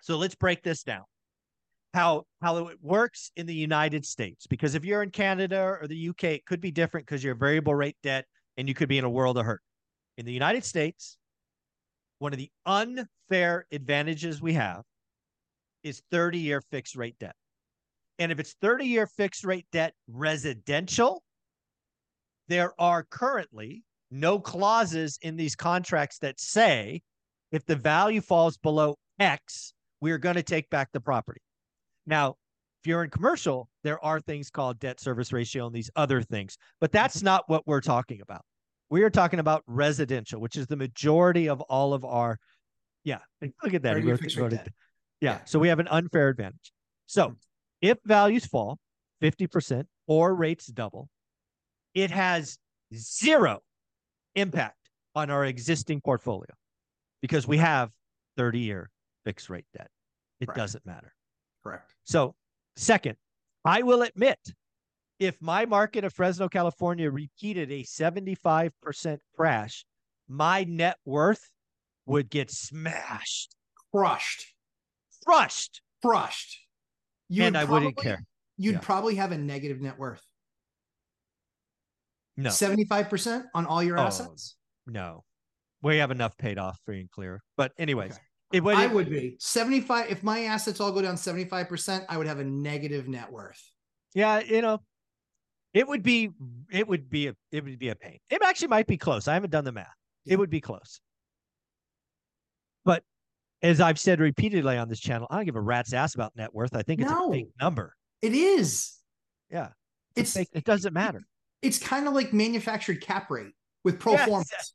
So 0.00 0.16
let's 0.16 0.34
break 0.36 0.62
this 0.62 0.82
down. 0.84 1.04
How 1.94 2.24
how 2.42 2.68
it 2.68 2.78
works 2.82 3.30
in 3.36 3.46
the 3.46 3.54
United 3.54 4.04
States? 4.04 4.46
Because 4.46 4.74
if 4.74 4.84
you're 4.84 5.02
in 5.02 5.10
Canada 5.10 5.78
or 5.80 5.86
the 5.88 6.08
UK, 6.10 6.24
it 6.24 6.46
could 6.46 6.60
be 6.60 6.70
different 6.70 7.06
because 7.06 7.24
you're 7.24 7.34
variable 7.34 7.74
rate 7.74 7.96
debt 8.02 8.26
and 8.56 8.68
you 8.68 8.74
could 8.74 8.88
be 8.88 8.98
in 8.98 9.04
a 9.04 9.10
world 9.10 9.38
of 9.38 9.46
hurt. 9.46 9.62
In 10.18 10.26
the 10.26 10.32
United 10.32 10.64
States, 10.64 11.16
one 12.18 12.32
of 12.32 12.38
the 12.38 12.50
unfair 12.66 13.66
advantages 13.72 14.42
we 14.42 14.52
have 14.54 14.82
is 15.82 16.02
30 16.10 16.38
year 16.38 16.60
fixed 16.60 16.96
rate 16.96 17.16
debt. 17.18 17.36
And 18.18 18.32
if 18.32 18.40
it's 18.40 18.54
30 18.60 18.84
year 18.84 19.06
fixed 19.06 19.44
rate 19.44 19.66
debt 19.72 19.94
residential, 20.08 21.22
there 22.48 22.72
are 22.78 23.04
currently 23.04 23.84
no 24.10 24.38
clauses 24.38 25.18
in 25.22 25.36
these 25.36 25.54
contracts 25.54 26.18
that 26.18 26.40
say 26.40 27.02
if 27.52 27.64
the 27.66 27.76
value 27.76 28.20
falls 28.20 28.56
below 28.56 28.96
X, 29.18 29.74
we're 30.00 30.18
going 30.18 30.36
to 30.36 30.42
take 30.42 30.68
back 30.70 30.90
the 30.92 31.00
property. 31.00 31.40
Now, 32.08 32.30
if 32.82 32.86
you're 32.86 33.04
in 33.04 33.10
commercial, 33.10 33.68
there 33.84 34.02
are 34.04 34.18
things 34.20 34.50
called 34.50 34.78
debt 34.78 34.98
service 34.98 35.32
ratio 35.32 35.66
and 35.66 35.74
these 35.74 35.90
other 35.94 36.22
things, 36.22 36.56
but 36.80 36.90
that's 36.90 37.22
not 37.22 37.44
what 37.48 37.66
we're 37.66 37.82
talking 37.82 38.20
about. 38.22 38.42
We 38.90 39.02
are 39.02 39.10
talking 39.10 39.40
about 39.40 39.62
residential, 39.66 40.40
which 40.40 40.56
is 40.56 40.66
the 40.66 40.76
majority 40.76 41.48
of 41.48 41.60
all 41.62 41.92
of 41.92 42.04
our. 42.04 42.38
Yeah, 43.04 43.18
look 43.62 43.74
at 43.74 43.82
that. 43.82 43.98
he 43.98 44.02
wrote- 44.02 44.36
wrote 44.36 44.52
yeah. 44.52 44.64
Yeah. 45.20 45.40
So 45.44 45.58
we 45.58 45.68
have 45.68 45.80
an 45.80 45.88
unfair 45.88 46.28
advantage. 46.28 46.72
So 47.06 47.36
if 47.80 47.98
values 48.04 48.46
fall 48.46 48.78
50% 49.22 49.84
or 50.06 50.34
rates 50.34 50.66
double, 50.66 51.08
it 51.94 52.10
has 52.10 52.58
zero 52.94 53.60
impact 54.34 54.90
on 55.14 55.30
our 55.30 55.44
existing 55.44 56.00
portfolio 56.00 56.50
because 57.20 57.46
we 57.46 57.58
have 57.58 57.90
30 58.36 58.60
year 58.60 58.90
fixed 59.24 59.50
rate 59.50 59.66
debt. 59.76 59.90
It 60.40 60.46
Correct. 60.46 60.56
doesn't 60.56 60.86
matter. 60.86 61.12
Correct. 61.62 61.94
So, 62.04 62.34
second, 62.76 63.16
I 63.64 63.82
will 63.82 64.02
admit 64.02 64.38
if 65.18 65.40
my 65.42 65.66
market 65.66 66.04
of 66.04 66.12
Fresno, 66.12 66.48
California 66.48 67.10
repeated 67.10 67.70
a 67.72 67.82
75% 67.82 69.18
crash, 69.34 69.84
my 70.28 70.64
net 70.64 70.96
worth 71.04 71.50
would 72.06 72.30
get 72.30 72.50
smashed, 72.50 73.54
Crushed. 73.92 74.54
crushed, 75.24 75.82
Crushed. 76.02 76.58
You 77.28 77.44
and 77.44 77.56
I 77.56 77.64
wouldn't 77.64 77.96
care. 77.98 78.24
You'd 78.56 78.74
Yeah. 78.76 78.80
probably 78.80 79.16
have 79.16 79.32
a 79.32 79.38
negative 79.38 79.80
net 79.80 79.98
worth. 79.98 80.22
No. 82.36 82.50
75% 82.50 83.44
on 83.54 83.66
all 83.66 83.82
your 83.82 83.98
Oh, 83.98 84.04
assets? 84.04 84.56
No, 84.86 85.24
we 85.82 85.96
have 85.98 86.10
enough 86.10 86.36
paid 86.38 86.56
off 86.58 86.78
free 86.84 87.00
and 87.00 87.10
clear. 87.10 87.42
But 87.56 87.72
anyways, 87.78 88.12
Okay. 88.12 88.22
It 88.52 88.62
would. 88.64 88.76
I 88.76 88.86
would 88.86 89.10
be 89.10 89.36
75. 89.38 90.10
If 90.10 90.22
my 90.22 90.44
assets 90.44 90.80
all 90.80 90.92
go 90.92 91.02
down 91.02 91.16
75%, 91.16 92.04
I 92.08 92.16
would 92.16 92.26
have 92.26 92.38
a 92.38 92.44
negative 92.44 93.08
net 93.08 93.30
worth. 93.30 93.62
Yeah, 94.14 94.40
you 94.40 94.62
know, 94.62 94.80
it 95.74 95.86
would 95.86 96.02
be. 96.02 96.30
It 96.70 96.88
would 96.88 97.10
be 97.10 97.28
a. 97.28 97.34
It 97.52 97.64
would 97.64 97.78
be 97.78 97.88
a 97.90 97.94
pain. 97.94 98.18
It 98.30 98.42
actually 98.42 98.68
might 98.68 98.86
be 98.86 98.96
close. 98.96 99.28
I 99.28 99.34
haven't 99.34 99.50
done 99.50 99.64
the 99.64 99.72
math. 99.72 99.86
Yeah. 100.24 100.34
It 100.34 100.38
would 100.38 100.50
be 100.50 100.60
close. 100.60 101.00
But 102.84 103.02
as 103.62 103.80
I've 103.80 103.98
said 103.98 104.20
repeatedly 104.20 104.76
on 104.78 104.88
this 104.88 105.00
channel, 105.00 105.26
I 105.30 105.36
don't 105.36 105.44
give 105.44 105.56
a 105.56 105.60
rat's 105.60 105.92
ass 105.92 106.14
about 106.14 106.32
net 106.36 106.54
worth. 106.54 106.74
I 106.74 106.82
think 106.82 107.00
it's 107.02 107.10
No. 107.10 107.28
a 107.30 107.32
fake 107.32 107.48
number. 107.60 107.94
It 108.22 108.32
is. 108.32 108.94
Yeah, 109.50 109.68
It's 110.16 110.32
Fake- 110.34 110.48
it 110.52 110.64
doesn't 110.64 110.92
matter. 110.92 111.22
It's 111.62 111.78
kind 111.78 112.06
of 112.08 112.14
like 112.14 112.32
manufactured 112.32 113.00
cap 113.00 113.30
rate 113.30 113.52
with 113.84 113.98
pro 113.98 114.12
Yes. 114.12 114.28
formas. 114.28 114.72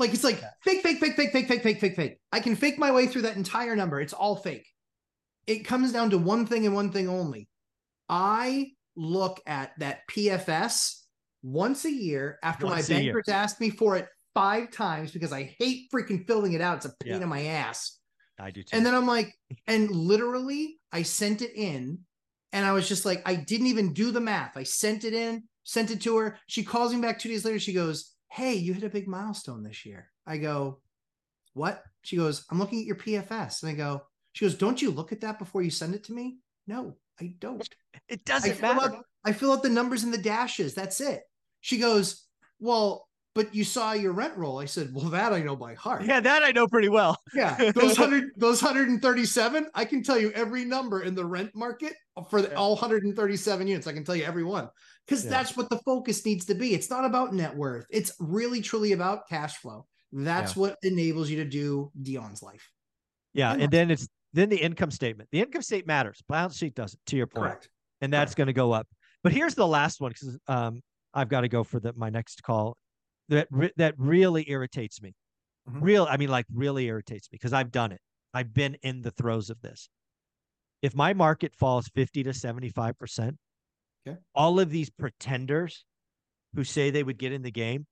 Like 0.00 0.14
it's 0.14 0.24
like 0.24 0.42
fake, 0.64 0.82
fake, 0.82 0.98
fake, 0.98 1.14
fake, 1.14 1.30
fake, 1.30 1.46
fake, 1.46 1.62
fake, 1.62 1.78
fake, 1.78 1.94
fake. 1.94 2.16
I 2.32 2.40
can 2.40 2.56
fake 2.56 2.78
my 2.78 2.90
way 2.90 3.06
through 3.06 3.22
that 3.22 3.36
entire 3.36 3.76
number. 3.76 4.00
It's 4.00 4.14
all 4.14 4.34
fake. 4.34 4.66
It 5.46 5.60
comes 5.66 5.92
down 5.92 6.10
to 6.10 6.18
one 6.18 6.46
thing 6.46 6.64
and 6.64 6.74
one 6.74 6.90
thing 6.90 7.06
only. 7.06 7.48
I 8.08 8.72
look 8.96 9.40
at 9.46 9.72
that 9.78 10.00
PFS 10.10 11.02
once 11.42 11.84
a 11.84 11.90
year 11.92 12.38
after 12.42 12.64
Once 12.66 12.88
my 12.88 12.96
a 12.96 13.00
year. 13.00 13.12
bankers 13.12 13.28
asked 13.28 13.60
me 13.60 13.68
for 13.68 13.96
it 13.96 14.08
five 14.34 14.70
times 14.70 15.12
because 15.12 15.32
I 15.34 15.54
hate 15.58 15.90
freaking 15.92 16.26
filling 16.26 16.54
it 16.54 16.62
out. 16.62 16.78
It's 16.78 16.86
a 16.86 16.94
pain 17.00 17.12
Yeah. 17.16 17.22
in 17.22 17.28
my 17.28 17.44
ass. 17.44 17.98
I 18.38 18.50
do 18.50 18.62
too. 18.62 18.74
And 18.74 18.86
then 18.86 18.94
I'm 18.94 19.06
like, 19.06 19.34
and 19.66 19.90
literally, 19.90 20.78
I 20.92 21.02
sent 21.02 21.42
it 21.42 21.52
in, 21.54 21.98
and 22.52 22.64
I 22.64 22.72
was 22.72 22.88
just 22.88 23.04
like, 23.04 23.20
I 23.26 23.34
didn't 23.34 23.66
even 23.66 23.92
do 23.92 24.12
the 24.12 24.20
math. 24.20 24.56
I 24.56 24.62
sent 24.62 25.04
it 25.04 25.12
in, 25.12 25.42
sent 25.64 25.90
it 25.90 26.00
to 26.02 26.16
her. 26.16 26.38
She 26.46 26.64
calls 26.64 26.94
me 26.94 27.02
back 27.02 27.18
two 27.18 27.28
days 27.28 27.44
later. 27.44 27.58
She 27.58 27.74
goes, 27.74 28.14
Hey, 28.30 28.54
you 28.54 28.72
hit 28.72 28.84
a 28.84 28.88
big 28.88 29.08
milestone 29.08 29.64
this 29.64 29.84
year. 29.84 30.08
I 30.26 30.38
go, 30.38 30.80
What? 31.54 31.82
She 32.02 32.16
goes, 32.16 32.46
I'm 32.50 32.58
looking 32.58 32.80
at 32.80 32.86
your 32.86 32.96
PFS. 32.96 33.62
And 33.62 33.72
I 33.72 33.74
go, 33.74 34.02
She 34.32 34.44
goes, 34.44 34.54
Don't 34.54 34.80
you 34.80 34.90
look 34.90 35.12
at 35.12 35.20
that 35.22 35.38
before 35.38 35.62
you 35.62 35.70
send 35.70 35.94
it 35.94 36.04
to 36.04 36.12
me? 36.12 36.38
No, 36.66 36.96
I 37.20 37.34
don't. 37.40 37.68
it 38.08 38.24
doesn't 38.24 38.54
fill, 38.54 38.74
matter. 38.74 38.96
out, 38.96 39.04
I 39.24 39.32
fill 39.32 39.52
out 39.52 39.62
the 39.62 39.68
numbers 39.68 40.04
and 40.04 40.14
the 40.14 40.18
dashes. 40.18 40.74
That's 40.74 41.00
it. 41.00 41.22
She 41.60 41.78
goes, 41.78 42.24
Well, 42.60 43.08
but 43.34 43.54
you 43.54 43.64
saw 43.64 43.92
your 43.92 44.12
rent 44.12 44.36
roll. 44.36 44.60
I 44.60 44.64
said, 44.64 44.90
Well, 44.94 45.06
that 45.06 45.32
I 45.32 45.40
know 45.40 45.56
by 45.56 45.74
heart. 45.74 46.04
Yeah, 46.04 46.20
that 46.20 46.44
I 46.44 46.52
know 46.52 46.68
pretty 46.68 46.88
well. 46.88 47.16
Yeah, 47.34 47.72
those 47.74 47.96
hundred, 47.96 48.30
those 48.36 48.60
hundred 48.60 48.90
and 48.90 49.02
thirty-seven. 49.02 49.66
I 49.74 49.84
can 49.84 50.04
tell 50.04 50.18
you 50.18 50.30
every 50.32 50.64
number 50.64 51.02
in 51.02 51.16
the 51.16 51.24
rent 51.24 51.50
market 51.56 51.94
for 52.30 52.42
the, 52.42 52.54
all 52.56 52.76
hundred 52.76 53.02
and 53.02 53.16
thirty-seven 53.16 53.66
units. 53.66 53.88
I 53.88 53.92
can 53.92 54.04
tell 54.04 54.14
you 54.14 54.24
every 54.24 54.44
one 54.44 54.68
because 55.10 55.24
Yeah. 55.24 55.30
that's 55.30 55.56
what 55.56 55.68
the 55.68 55.78
focus 55.78 56.24
needs 56.24 56.44
to 56.46 56.54
be. 56.54 56.72
It's 56.72 56.88
not 56.88 57.04
about 57.04 57.34
net 57.34 57.56
worth. 57.56 57.84
It's 57.90 58.12
really 58.20 58.62
truly 58.62 58.92
about 58.92 59.28
cash 59.28 59.56
flow. 59.56 59.86
That's 60.12 60.54
what 60.54 60.76
enables 60.82 61.28
you 61.30 61.36
to 61.38 61.44
do 61.44 61.90
Dion's 62.00 62.42
life. 62.42 62.70
Yeah, 63.34 63.52
And 63.52 63.62
and 63.62 63.72
then 63.72 63.90
it's 63.90 64.08
then 64.32 64.48
the 64.48 64.56
income 64.56 64.92
statement. 64.92 65.28
The 65.32 65.40
income 65.40 65.62
statement 65.62 65.88
matters. 65.88 66.22
Balance 66.28 66.56
sheet 66.56 66.74
doesn't. 66.76 67.00
To 67.06 67.16
your 67.16 67.26
point, 67.26 67.46
Correct. 67.46 67.68
and 68.00 68.12
that's 68.12 68.34
going 68.36 68.46
to 68.46 68.52
go 68.52 68.70
up. 68.72 68.86
But 69.24 69.32
here's 69.32 69.54
the 69.56 69.66
last 69.66 70.00
one 70.00 70.12
because 70.12 70.38
um, 70.46 70.80
I've 71.12 71.28
got 71.28 71.40
to 71.42 71.48
go 71.48 71.64
for 71.64 71.80
the 71.80 71.92
my 71.96 72.10
next 72.10 72.42
call. 72.44 72.76
That 73.28 73.48
re- 73.50 73.72
that 73.76 73.94
really 73.98 74.48
irritates 74.48 75.02
me. 75.02 75.12
Mhm. 75.68 75.82
Real, 75.82 76.06
I 76.08 76.16
mean, 76.16 76.28
like 76.28 76.46
really 76.54 76.86
irritates 76.86 77.28
me 77.30 77.36
because 77.40 77.52
I've 77.52 77.70
done 77.72 77.90
it. 77.92 78.00
I've 78.32 78.52
been 78.54 78.76
in 78.82 79.02
the 79.02 79.10
throes 79.10 79.50
of 79.50 79.60
this. 79.60 79.88
If 80.82 80.94
my 80.94 81.12
market 81.14 81.54
falls 81.56 81.88
fifty 81.88 82.22
to 82.22 82.32
seventy 82.32 82.70
five 82.70 82.96
percent, 82.98 83.36
Okay. 84.06 84.18
all 84.34 84.58
of 84.60 84.70
these 84.70 84.88
pretenders 84.90 85.84
who 86.54 86.64
say 86.64 86.90
they 86.90 87.02
would 87.02 87.18
get 87.18 87.32
in 87.32 87.42
the 87.42 87.50
game 87.50 87.86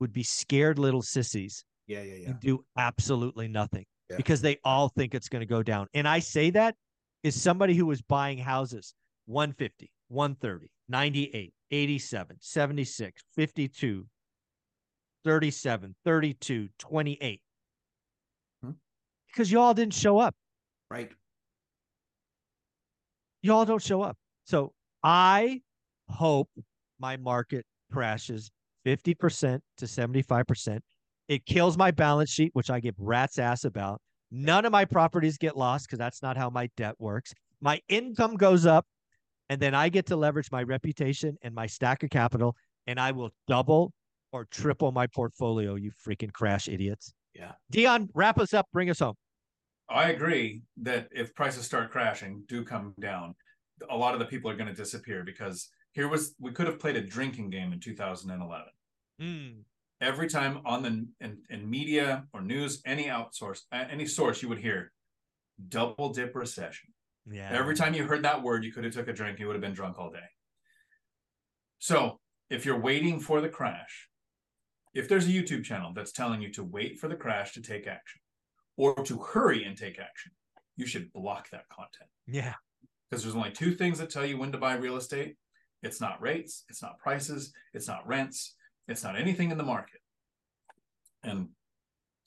would 0.00 0.12
be 0.12 0.22
scared 0.22 0.78
little 0.78 1.02
sissies 1.02 1.64
Yeah, 1.86 2.02
yeah, 2.02 2.28
and 2.30 2.40
do 2.40 2.64
absolutely 2.76 3.48
nothing 3.48 3.86
Yeah. 4.10 4.16
because 4.16 4.40
they 4.42 4.58
all 4.64 4.88
think 4.90 5.14
it's 5.14 5.28
going 5.28 5.40
to 5.40 5.46
go 5.46 5.62
down. 5.62 5.86
And 5.94 6.06
I 6.06 6.18
say 6.18 6.50
that 6.50 6.76
is 7.22 7.40
somebody 7.40 7.74
who 7.74 7.86
was 7.86 8.02
buying 8.02 8.36
houses 8.38 8.94
150, 9.26 9.90
130, 10.08 10.70
98, 10.88 11.54
87, 11.70 12.36
76, 12.40 13.22
52, 13.34 14.06
37, 15.24 15.94
32, 16.04 16.68
28. 16.78 17.40
Hmm. 18.62 18.70
Because 19.28 19.50
y'all 19.50 19.72
didn't 19.72 19.94
show 19.94 20.18
up. 20.18 20.34
Right. 20.90 21.10
Y'all 23.42 23.64
don't 23.64 23.82
show 23.82 24.02
up. 24.02 24.16
So 24.44 24.72
I 25.04 25.60
hope 26.08 26.48
my 26.98 27.18
market 27.18 27.66
crashes 27.92 28.50
50% 28.86 29.60
to 29.76 29.84
75%. 29.84 30.80
It 31.28 31.44
kills 31.44 31.76
my 31.76 31.90
balance 31.90 32.30
sheet, 32.30 32.50
which 32.54 32.70
I 32.70 32.80
give 32.80 32.94
rat's 32.98 33.38
ass 33.38 33.64
about. 33.64 34.00
None 34.30 34.64
of 34.64 34.72
my 34.72 34.86
properties 34.86 35.36
get 35.36 35.56
lost 35.56 35.86
because 35.86 35.98
that's 35.98 36.22
not 36.22 36.36
how 36.36 36.50
my 36.50 36.68
debt 36.76 36.94
works. 36.98 37.32
My 37.60 37.80
income 37.88 38.36
goes 38.36 38.66
up, 38.66 38.86
and 39.48 39.60
then 39.60 39.74
I 39.74 39.90
get 39.90 40.06
to 40.06 40.16
leverage 40.16 40.50
my 40.50 40.62
reputation 40.62 41.36
and 41.42 41.54
my 41.54 41.66
stack 41.66 42.02
of 42.02 42.10
capital, 42.10 42.56
and 42.86 42.98
I 42.98 43.12
will 43.12 43.30
double 43.46 43.92
or 44.32 44.46
triple 44.50 44.90
my 44.90 45.06
portfolio, 45.06 45.76
you 45.76 45.92
freaking 45.92 46.32
crash 46.32 46.66
idiots. 46.66 47.12
Yeah. 47.34 47.52
Dion, 47.70 48.08
wrap 48.14 48.38
us 48.38 48.54
up, 48.54 48.66
bring 48.72 48.90
us 48.90 48.98
home. 48.98 49.14
I 49.88 50.10
agree 50.10 50.62
that 50.82 51.08
if 51.12 51.34
prices 51.34 51.64
start 51.64 51.90
crashing, 51.90 52.42
do 52.48 52.64
come 52.64 52.94
down. 53.00 53.34
A 53.90 53.96
lot 53.96 54.14
of 54.14 54.20
the 54.20 54.26
people 54.26 54.50
are 54.50 54.56
going 54.56 54.68
to 54.68 54.74
disappear 54.74 55.24
because 55.24 55.68
here 55.92 56.08
was 56.08 56.34
we 56.40 56.52
could 56.52 56.66
have 56.66 56.78
played 56.78 56.96
a 56.96 57.00
drinking 57.02 57.50
game 57.50 57.72
in 57.72 57.80
2011. 57.80 58.66
Mm, 59.20 59.62
Every 60.00 60.28
time 60.28 60.60
on 60.64 60.82
the 60.82 61.06
in, 61.20 61.38
in 61.50 61.68
media 61.70 62.24
or 62.32 62.40
news, 62.42 62.82
any 62.84 63.04
outsource, 63.04 63.60
any 63.72 64.06
source, 64.06 64.42
you 64.42 64.48
would 64.48 64.58
hear 64.58 64.92
double 65.68 66.12
dip 66.12 66.34
recession. 66.34 66.90
yeah. 67.30 67.48
Every 67.52 67.74
time 67.76 67.94
you 67.94 68.04
heard 68.04 68.24
that 68.24 68.42
word, 68.42 68.64
you 68.64 68.72
could 68.72 68.84
have 68.84 68.92
took 68.92 69.08
a 69.08 69.12
drink. 69.12 69.38
You 69.38 69.46
would 69.46 69.54
have 69.54 69.62
been 69.62 69.72
drunk 69.72 69.98
all 69.98 70.10
day. 70.10 70.28
So 71.78 72.20
if 72.50 72.64
you're 72.64 72.80
waiting 72.80 73.20
for 73.20 73.40
the 73.40 73.48
crash, 73.48 74.08
if 74.94 75.08
there's 75.08 75.26
a 75.26 75.30
YouTube 75.30 75.64
channel 75.64 75.92
that's 75.94 76.12
telling 76.12 76.40
you 76.42 76.50
to 76.52 76.64
wait 76.64 76.98
for 76.98 77.08
the 77.08 77.16
crash 77.16 77.52
to 77.54 77.62
take 77.62 77.86
action 77.86 78.20
or 78.76 78.94
to 79.04 79.18
hurry 79.18 79.64
and 79.64 79.76
take 79.76 79.98
action, 79.98 80.32
you 80.76 80.86
should 80.86 81.12
block 81.12 81.50
that 81.50 81.68
content 81.68 82.10
Yeah. 82.26 82.54
Because 83.10 83.22
there's 83.22 83.36
only 83.36 83.50
two 83.50 83.74
things 83.74 83.98
that 83.98 84.10
tell 84.10 84.26
you 84.26 84.38
when 84.38 84.52
to 84.52 84.58
buy 84.58 84.74
real 84.74 84.96
estate. 84.96 85.36
It's 85.82 86.00
not 86.00 86.20
rates, 86.20 86.64
it's 86.68 86.82
not 86.82 86.98
prices, 86.98 87.52
it's 87.74 87.86
not 87.86 88.06
rents, 88.06 88.54
it's 88.88 89.04
not 89.04 89.18
anything 89.18 89.50
in 89.50 89.58
the 89.58 89.64
market. 89.64 90.00
And 91.22 91.48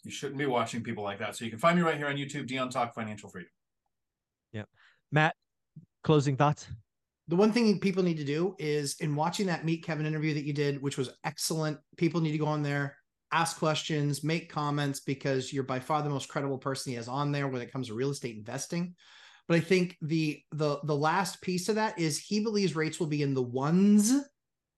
you 0.03 0.11
shouldn't 0.11 0.37
be 0.37 0.45
watching 0.45 0.83
people 0.83 1.03
like 1.03 1.19
that. 1.19 1.35
So 1.35 1.43
you 1.43 1.51
can 1.51 1.59
find 1.59 1.75
me 1.75 1.83
right 1.83 1.97
here 1.97 2.07
on 2.07 2.15
YouTube, 2.15 2.47
Dion 2.47 2.69
Talk 2.69 2.93
Financial 2.93 3.29
Freedom. 3.29 3.49
Yep. 4.53 4.67
Matt, 5.11 5.35
closing 6.03 6.37
thoughts? 6.37 6.67
The 7.27 7.35
one 7.35 7.51
thing 7.51 7.79
people 7.79 8.03
need 8.03 8.17
to 8.17 8.23
do 8.23 8.55
is 8.57 8.95
in 9.01 9.15
watching 9.15 9.47
that 9.47 9.65
Meet 9.65 9.83
Kevin 9.83 10.05
interview 10.05 10.33
that 10.33 10.45
you 10.45 10.53
did, 10.53 10.81
which 10.81 10.97
was 10.97 11.09
excellent, 11.25 11.77
people 11.97 12.21
need 12.21 12.31
to 12.31 12.37
go 12.37 12.45
on 12.45 12.63
there, 12.63 12.95
ask 13.31 13.57
questions, 13.57 14.23
make 14.23 14.49
comments 14.49 15.01
because 15.01 15.51
you're 15.51 15.63
by 15.63 15.79
far 15.79 16.01
the 16.01 16.09
most 16.09 16.29
credible 16.29 16.57
person 16.57 16.91
he 16.91 16.95
has 16.95 17.09
on 17.09 17.31
there 17.31 17.47
when 17.47 17.61
it 17.61 17.71
comes 17.71 17.87
to 17.87 17.93
real 17.93 18.11
estate 18.11 18.37
investing. 18.37 18.95
But 19.47 19.57
I 19.57 19.59
think 19.61 19.95
the 20.01 20.41
the 20.51 20.79
the 20.83 20.95
last 20.95 21.41
piece 21.41 21.69
of 21.69 21.75
that 21.75 21.97
is 21.99 22.19
he 22.19 22.41
believes 22.41 22.75
rates 22.75 22.99
will 22.99 23.07
be 23.07 23.21
in 23.21 23.33
the 23.33 23.41
ones. 23.43 24.13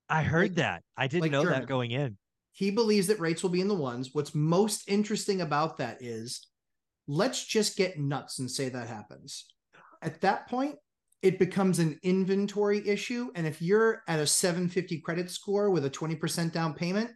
I 0.10 0.24
heard 0.24 0.52
Like- 0.52 0.56
that. 0.58 0.84
I 0.98 1.08
didn't 1.08 1.24
like 1.24 1.32
know 1.32 1.44
German. 1.44 1.62
that 1.62 1.68
going 1.68 1.92
in. 1.92 2.18
He 2.52 2.72
believes 2.72 3.08
that 3.08 3.20
rates 3.20 3.42
will 3.44 3.50
be 3.52 3.62
in 3.62 3.68
the 3.68 3.76
ones. 3.76 4.10
What's 4.14 4.36
most 4.36 4.88
interesting 4.90 5.42
about 5.42 5.78
that 5.78 6.02
is 6.02 6.46
let's 7.08 7.46
just 7.46 7.78
get 7.78 8.00
nuts 8.00 8.40
and 8.40 8.50
say 8.50 8.70
that 8.70 8.88
happens. 8.88 9.46
At 10.02 10.22
that 10.22 10.48
point, 10.48 10.76
it 11.22 11.40
becomes 11.40 11.80
an 11.80 12.00
inventory 12.04 12.88
issue. 12.88 13.30
And 13.36 13.46
if 13.48 13.62
you're 13.62 14.04
at 14.08 14.20
a 14.20 14.28
750 14.28 15.00
credit 15.02 15.30
score 15.30 15.70
with 15.70 15.86
a 15.86 15.90
20% 15.90 16.52
down 16.52 16.74
payment, 16.74 17.12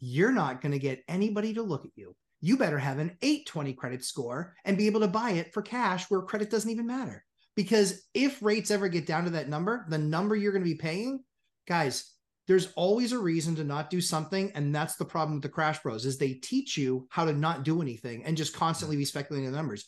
you're 0.00 0.32
not 0.32 0.60
going 0.60 0.72
to 0.72 0.78
get 0.78 1.02
anybody 1.08 1.54
to 1.54 1.62
look 1.62 1.84
at 1.84 1.90
you. 1.96 2.14
You 2.40 2.56
better 2.56 2.78
have 2.78 2.98
an 2.98 3.16
820 3.22 3.72
credit 3.74 4.04
score 4.04 4.54
and 4.64 4.78
be 4.78 4.86
able 4.86 5.00
to 5.00 5.08
buy 5.08 5.32
it 5.32 5.52
for 5.52 5.62
cash 5.62 6.08
where 6.08 6.22
credit 6.22 6.50
doesn't 6.50 6.70
even 6.70 6.86
matter. 6.86 7.24
Because 7.56 8.02
if 8.14 8.40
rates 8.40 8.70
ever 8.70 8.88
get 8.88 9.06
down 9.06 9.24
to 9.24 9.30
that 9.30 9.48
number, 9.48 9.84
the 9.88 9.98
number 9.98 10.36
you're 10.36 10.52
going 10.52 10.62
to 10.62 10.70
be 10.70 10.76
paying, 10.76 11.24
guys, 11.66 12.12
there's 12.48 12.72
always 12.76 13.12
a 13.12 13.18
reason 13.18 13.54
to 13.56 13.64
not 13.64 13.90
do 13.90 14.00
something 14.00 14.50
and 14.54 14.74
that's 14.74 14.96
the 14.96 15.04
problem 15.04 15.36
with 15.36 15.42
the 15.42 15.48
crash 15.48 15.80
bros 15.82 16.06
is 16.06 16.16
they 16.16 16.32
teach 16.32 16.78
you 16.78 17.06
how 17.10 17.24
to 17.26 17.32
not 17.32 17.62
do 17.62 17.82
anything 17.82 18.24
and 18.24 18.36
just 18.36 18.54
constantly 18.54 18.96
be 18.96 19.04
speculating 19.04 19.46
on 19.46 19.54
numbers. 19.54 19.84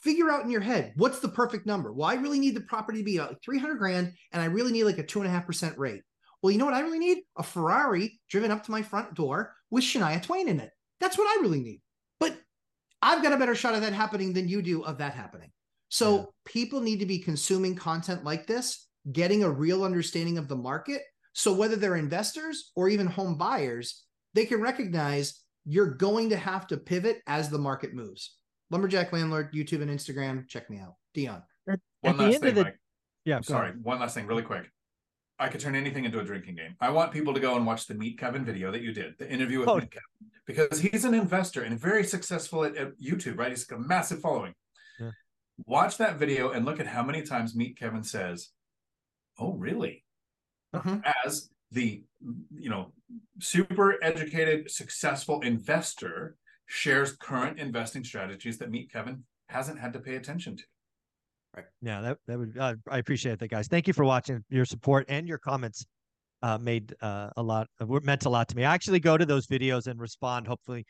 Figure 0.00 0.30
out 0.30 0.44
in 0.44 0.50
your 0.50 0.60
head 0.60 0.92
what's 0.96 1.18
the 1.18 1.28
perfect 1.28 1.66
number? 1.66 1.92
Well 1.92 2.08
i 2.08 2.14
really 2.14 2.38
need 2.38 2.54
the 2.54 2.60
property 2.60 2.98
to 2.98 3.04
be 3.04 3.18
uh, 3.18 3.26
like 3.26 3.42
300 3.42 3.74
grand 3.74 4.12
and 4.32 4.40
i 4.40 4.44
really 4.44 4.70
need 4.70 4.84
like 4.84 4.98
a 4.98 5.02
two 5.02 5.20
and 5.20 5.28
a 5.28 5.32
half 5.32 5.44
percent 5.44 5.76
rate. 5.76 6.02
Well 6.40 6.52
you 6.52 6.58
know 6.58 6.64
what 6.64 6.74
i 6.74 6.80
really 6.80 7.00
need? 7.00 7.18
A 7.36 7.42
ferrari 7.42 8.20
driven 8.30 8.52
up 8.52 8.64
to 8.64 8.70
my 8.70 8.82
front 8.82 9.14
door 9.14 9.54
with 9.70 9.82
shania 9.82 10.22
twain 10.22 10.48
in 10.48 10.60
it 10.60 10.70
that's 11.00 11.16
what 11.18 11.26
i 11.26 11.40
really 11.42 11.60
need 11.60 11.80
but 12.20 12.36
i've 13.02 13.22
got 13.22 13.32
a 13.32 13.36
better 13.36 13.54
shot 13.54 13.74
of 13.74 13.80
that 13.82 13.92
happening 13.92 14.32
than 14.32 14.48
you 14.48 14.62
do 14.62 14.82
of 14.84 14.98
that 14.98 15.14
happening 15.14 15.50
so 15.88 16.16
Yeah. 16.16 16.24
people 16.44 16.80
need 16.80 17.00
to 17.00 17.06
be 17.06 17.18
consuming 17.18 17.74
content 17.74 18.24
like 18.24 18.46
this 18.46 18.86
getting 19.12 19.42
a 19.44 19.50
real 19.50 19.84
understanding 19.84 20.36
of 20.38 20.48
the 20.48 20.56
market 20.56 21.02
so 21.32 21.52
whether 21.52 21.76
they're 21.76 21.96
investors 21.96 22.72
or 22.74 22.88
even 22.88 23.06
home 23.06 23.38
buyers, 23.38 24.02
they 24.34 24.44
can 24.44 24.60
recognize 24.60 25.44
you're 25.64 25.94
going 25.94 26.30
to 26.30 26.36
have 26.36 26.66
to 26.66 26.76
pivot 26.76 27.18
as 27.28 27.48
the 27.48 27.58
market 27.58 27.94
moves. 27.94 28.34
Lumberjack 28.70 29.12
Landlord, 29.12 29.52
YouTube 29.54 29.80
and 29.82 29.90
Instagram, 29.90 30.48
check 30.48 30.68
me 30.68 30.78
out. 30.80 30.94
Dion. 31.14 31.42
At 31.68 31.78
One 32.00 32.16
the 32.16 32.22
last 32.24 32.34
end 32.34 32.40
thing, 32.42 32.48
of 32.50 32.54
the 32.56 32.64
Mike. 32.64 32.78
yeah, 33.24 33.36
I'm 33.36 33.42
sorry. 33.44 33.68
ahead. 33.68 33.84
One 33.84 34.00
last 34.00 34.14
thing, 34.16 34.26
really 34.26 34.42
quick. 34.42 34.68
I 35.38 35.48
could 35.48 35.60
turn 35.60 35.74
anything 35.76 36.04
into 36.04 36.18
a 36.18 36.24
drinking 36.24 36.56
game. 36.56 36.74
I 36.80 36.90
want 36.90 37.12
people 37.12 37.32
to 37.32 37.40
go 37.40 37.56
and 37.56 37.64
watch 37.66 37.86
the 37.86 37.94
Meet 37.94 38.18
Kevin 38.18 38.44
video 38.44 38.72
that 38.72 38.82
you 38.82 38.92
did, 38.92 39.16
the 39.18 39.30
interview 39.30 39.60
with 39.60 39.68
Oh. 39.68 39.76
Meet 39.76 39.90
Kevin, 39.92 40.32
because 40.46 40.80
he's 40.80 41.04
an 41.04 41.14
investor 41.14 41.62
and 41.62 41.78
very 41.78 42.04
successful 42.04 42.64
at, 42.64 42.76
at 42.76 42.98
YouTube, 43.00 43.38
right? 43.38 43.50
He's 43.50 43.64
got 43.64 43.76
a 43.76 43.82
massive 43.82 44.20
following. 44.20 44.54
Yeah. 44.98 45.10
Watch 45.66 45.96
that 45.98 46.16
video 46.18 46.50
and 46.50 46.64
look 46.64 46.80
at 46.80 46.86
how 46.86 47.02
many 47.02 47.22
times 47.22 47.54
Meet 47.54 47.78
Kevin 47.78 48.02
says, 48.02 48.50
"Oh, 49.38 49.52
really?" 49.54 50.04
Mhm. 50.74 51.02
As 51.24 51.50
the 51.70 52.02
you 52.54 52.70
know 52.70 52.92
super 53.40 54.02
educated 54.02 54.70
successful 54.70 55.40
investor 55.40 56.36
shares 56.66 57.12
current 57.16 57.58
investing 57.58 58.02
strategies 58.02 58.58
that 58.58 58.70
meet 58.70 58.90
kevin 58.90 59.22
hasn't 59.50 59.78
had 59.78 59.92
to 59.92 59.98
pay 59.98 60.16
attention 60.16 60.56
to 60.56 60.64
right. 61.56 61.66
Yeah 61.82 62.00
that, 62.00 62.18
that 62.26 62.38
would 62.38 62.58
uh, 62.58 62.74
i 62.90 62.98
appreciate 62.98 63.38
that 63.38 63.48
guys. 63.48 63.68
Thank 63.68 63.86
you 63.86 63.92
for 63.92 64.04
watching 64.04 64.44
your 64.48 64.64
support 64.64 65.06
and 65.08 65.28
your 65.28 65.38
comments 65.38 65.84
uh, 66.42 66.58
made 66.58 66.94
uh, 67.00 67.30
a 67.36 67.42
lot 67.42 67.66
meant 67.80 68.24
a 68.24 68.30
lot 68.30 68.48
to 68.48 68.56
me. 68.56 68.64
I 68.64 68.74
actually 68.74 69.00
go 69.00 69.16
to 69.16 69.26
those 69.26 69.46
videos 69.46 69.86
and 69.86 69.98
respond 70.00 70.46
hopefully 70.46 70.84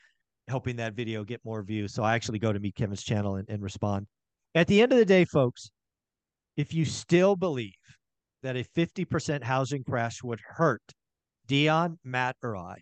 helping 0.47 0.77
that 0.77 0.95
video 0.95 1.25
get 1.25 1.41
more 1.45 1.63
views. 1.63 1.93
So 1.93 2.03
i 2.03 2.15
actually 2.15 2.39
go 2.39 2.53
to 2.53 2.59
meet 2.59 2.75
kevin's 2.75 3.03
channel 3.03 3.37
and, 3.37 3.49
and 3.49 3.63
respond. 3.63 4.07
At 4.55 4.67
the 4.67 4.83
end 4.83 4.93
of 4.93 4.99
the 4.99 5.05
day 5.05 5.25
folks 5.25 5.71
if 6.57 6.75
you 6.75 6.85
still 6.85 7.37
believe 7.37 7.73
that 8.43 8.57
a 8.57 8.65
50% 8.77 9.45
housing 9.45 9.85
crash 9.85 10.23
would 10.23 10.41
hurt 10.45 10.83
Dion, 11.47 11.99
Matt, 12.05 12.37
or 12.43 12.57
I, 12.57 12.77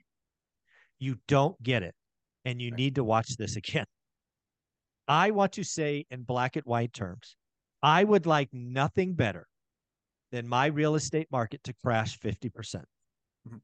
you 0.99 1.17
don't 1.29 1.63
get 1.63 1.83
it. 1.83 1.95
And 2.45 2.61
you 2.61 2.71
need 2.71 2.97
to 2.97 3.05
watch 3.05 3.37
this 3.37 3.57
again. 3.57 3.87
I 5.09 5.31
want 5.31 5.53
to 5.53 5.65
say 5.65 6.05
in 6.11 6.23
black 6.23 6.57
and 6.57 6.65
white 6.65 6.93
terms, 6.93 7.37
I 7.87 8.03
would 8.03 8.27
like 8.27 8.49
nothing 8.53 9.15
better 9.15 9.47
than 10.33 10.49
my 10.49 10.67
real 10.67 10.97
estate 10.97 11.29
market 11.31 11.63
to 11.63 11.73
crash 11.85 12.19
50%. 12.19 12.53
percent 12.53 12.85
mm-hmm. 13.47 13.59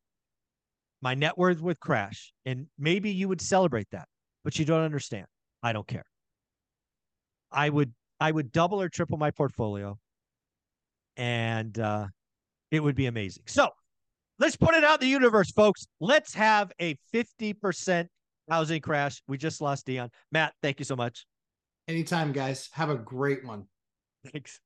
My 1.00 1.14
net 1.14 1.36
worth 1.36 1.60
would 1.60 1.80
crash. 1.80 2.32
And 2.46 2.68
maybe 2.78 3.10
you 3.10 3.26
would 3.28 3.40
celebrate 3.40 3.88
that, 3.90 4.06
but 4.44 4.56
you 4.60 4.64
don't 4.64 4.84
understand. 4.84 5.26
I 5.64 5.72
don't 5.72 5.88
care. 5.88 6.04
I 7.50 7.68
would 7.68 7.92
I 8.20 8.30
would 8.30 8.52
double 8.52 8.80
or 8.80 8.88
triple 8.88 9.18
my 9.18 9.32
portfolio 9.32 9.98
and 11.16 11.76
uh, 11.80 12.06
it 12.70 12.80
would 12.80 12.94
be 12.94 13.06
amazing. 13.06 13.42
So 13.48 13.70
let's 14.38 14.54
put 14.54 14.76
it 14.76 14.84
out 14.84 15.02
in 15.02 15.08
the 15.08 15.10
universe, 15.10 15.50
folks. 15.50 15.88
Let's 15.98 16.32
have 16.34 16.70
a 16.80 16.96
50% 17.12 18.06
housing 18.48 18.80
crash. 18.80 19.20
We 19.26 19.36
just 19.36 19.60
lost 19.60 19.86
Dion. 19.86 20.10
Matt, 20.30 20.54
thank 20.62 20.78
you 20.78 20.84
so 20.84 20.94
much. 20.94 21.26
Anytime, 21.88 22.30
guys. 22.30 22.68
Have 22.74 22.88
a 22.90 22.94
great 22.94 23.44
one. 23.44 23.66
Thanks. 24.30 24.60